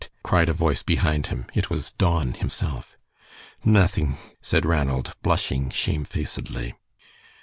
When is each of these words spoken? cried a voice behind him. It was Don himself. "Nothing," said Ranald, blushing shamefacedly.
cried 0.23 0.49
a 0.49 0.51
voice 0.53 0.81
behind 0.81 1.27
him. 1.27 1.45
It 1.53 1.69
was 1.69 1.91
Don 1.91 2.33
himself. 2.33 2.97
"Nothing," 3.63 4.17
said 4.41 4.65
Ranald, 4.65 5.13
blushing 5.21 5.69
shamefacedly. 5.69 6.73